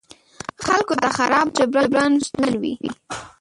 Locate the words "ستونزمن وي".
2.25-2.73